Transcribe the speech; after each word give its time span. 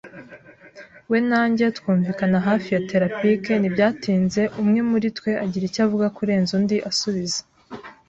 We 1.11 1.19
na 1.29 1.41
njye 1.49 1.67
twunvikana 1.77 2.37
hafi 2.47 2.67
ya 2.75 2.81
telepathic. 2.91 3.43
Ntibyatinze 3.59 4.41
umwe 4.61 4.79
muri 4.89 5.07
twe 5.17 5.31
agira 5.43 5.63
icyo 5.69 5.81
avuga 5.85 6.07
kurenza 6.17 6.51
undi 6.59 6.77
asubiza. 6.89 7.39